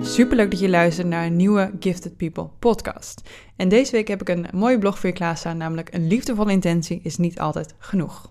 [0.00, 3.30] Superleuk dat je luistert naar een nieuwe Gifted People podcast.
[3.56, 7.00] En deze week heb ik een mooie blog voor je klaarstaan, namelijk een liefdevolle intentie
[7.02, 8.30] is niet altijd genoeg.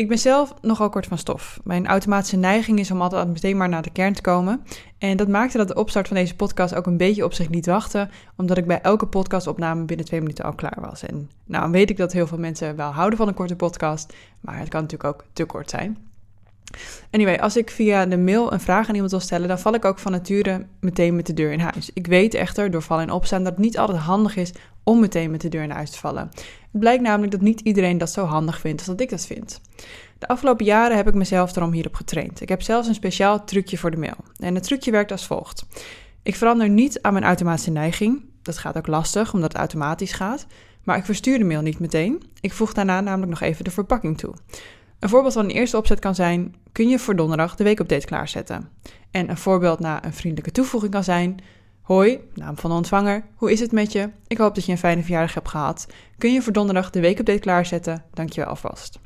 [0.00, 1.60] Ik ben zelf nogal kort van stof.
[1.64, 4.64] Mijn automatische neiging is om altijd meteen maar naar de kern te komen.
[4.98, 7.66] En dat maakte dat de opstart van deze podcast ook een beetje op zich niet
[7.66, 11.02] wachten, omdat ik bij elke podcastopname binnen twee minuten al klaar was.
[11.02, 14.58] En nou weet ik dat heel veel mensen wel houden van een korte podcast, maar
[14.58, 15.98] het kan natuurlijk ook te kort zijn.
[17.10, 19.84] Anyway, als ik via de mail een vraag aan iemand wil stellen, dan val ik
[19.84, 21.90] ook van nature meteen met de deur in huis.
[21.94, 24.52] Ik weet echter door vallen en opstaan dat het niet altijd handig is
[24.90, 26.28] om meteen met de deur in huis te vallen.
[26.70, 29.60] Het blijkt namelijk dat niet iedereen dat zo handig vindt als dat ik dat vind.
[30.18, 32.40] De afgelopen jaren heb ik mezelf daarom hierop getraind.
[32.40, 34.16] Ik heb zelfs een speciaal trucje voor de mail.
[34.36, 35.66] En het trucje werkt als volgt.
[36.22, 38.24] Ik verander niet aan mijn automatische neiging.
[38.42, 40.46] Dat gaat ook lastig, omdat het automatisch gaat.
[40.84, 42.22] Maar ik verstuur de mail niet meteen.
[42.40, 44.34] Ik voeg daarna namelijk nog even de verpakking toe.
[44.98, 48.68] Een voorbeeld van een eerste opzet kan zijn: kun je voor donderdag de weekupdate klaarzetten?
[49.10, 51.36] En een voorbeeld na een vriendelijke toevoeging kan zijn:
[51.90, 54.10] Hoi, naam van de ontvanger, hoe is het met je?
[54.26, 55.86] Ik hoop dat je een fijne verjaardag hebt gehad.
[56.18, 58.04] Kun je voor donderdag de weekupdate klaarzetten?
[58.12, 58.98] Dankjewel alvast.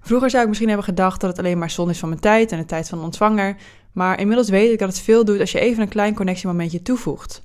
[0.00, 2.52] Vroeger zou ik misschien hebben gedacht dat het alleen maar zon is van mijn tijd
[2.52, 3.56] en de tijd van de ontvanger,
[3.92, 7.42] maar inmiddels weet ik dat het veel doet als je even een klein connectiemomentje toevoegt.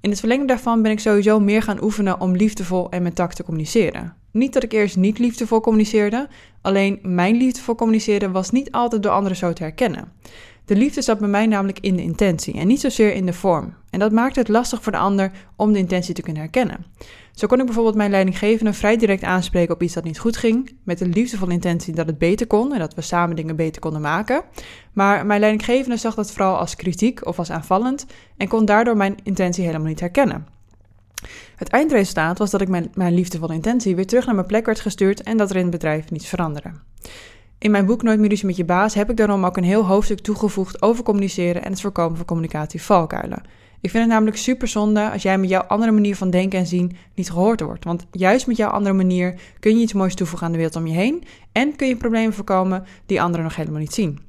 [0.00, 3.36] In het verlengde daarvan ben ik sowieso meer gaan oefenen om liefdevol en met tact
[3.36, 4.16] te communiceren.
[4.30, 6.28] Niet dat ik eerst niet liefdevol communiceerde,
[6.62, 10.12] alleen mijn liefdevol communiceren was niet altijd door anderen zo te herkennen.
[10.66, 13.74] De liefde zat bij mij namelijk in de intentie en niet zozeer in de vorm.
[13.90, 16.84] En dat maakte het lastig voor de ander om de intentie te kunnen herkennen.
[17.32, 20.76] Zo kon ik bijvoorbeeld mijn leidinggevende vrij direct aanspreken op iets dat niet goed ging,
[20.84, 24.00] met de liefdevolle intentie dat het beter kon en dat we samen dingen beter konden
[24.00, 24.42] maken.
[24.92, 28.06] Maar mijn leidinggevende zag dat vooral als kritiek of als aanvallend
[28.36, 30.46] en kon daardoor mijn intentie helemaal niet herkennen.
[31.56, 34.80] Het eindresultaat was dat ik mijn, mijn liefdevolle intentie weer terug naar mijn plek werd
[34.80, 36.70] gestuurd en dat er in het bedrijf niets veranderde.
[37.58, 39.84] In mijn boek Nooit meer ruzie met je baas heb ik daarom ook een heel
[39.84, 43.42] hoofdstuk toegevoegd over communiceren en het voorkomen van communicatievalkuilen.
[43.80, 46.66] Ik vind het namelijk super zonde als jij met jouw andere manier van denken en
[46.66, 47.84] zien niet gehoord wordt.
[47.84, 50.86] Want juist met jouw andere manier kun je iets moois toevoegen aan de wereld om
[50.86, 54.25] je heen en kun je problemen voorkomen die anderen nog helemaal niet zien.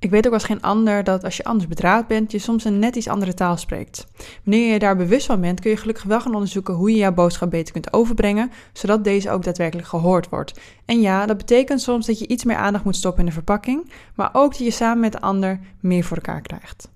[0.00, 2.78] Ik weet ook als geen ander dat als je anders bedraad bent, je soms een
[2.78, 4.06] net iets andere taal spreekt.
[4.44, 7.12] Wanneer je daar bewust van bent, kun je gelukkig wel gaan onderzoeken hoe je jouw
[7.12, 10.60] boodschap beter kunt overbrengen, zodat deze ook daadwerkelijk gehoord wordt.
[10.84, 13.90] En ja, dat betekent soms dat je iets meer aandacht moet stoppen in de verpakking,
[14.14, 16.88] maar ook dat je samen met de ander meer voor elkaar krijgt.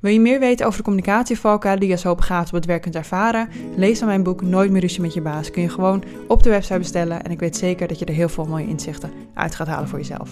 [0.00, 2.94] Wil je meer weten over de communicatievalkuilen die je zo begaafd op het werk kunt
[2.94, 3.48] ervaren?
[3.76, 5.50] Lees dan mijn boek Nooit meer ruzie met je baas.
[5.50, 8.28] Kun je gewoon op de website bestellen en ik weet zeker dat je er heel
[8.28, 10.30] veel mooie inzichten uit gaat halen voor jezelf.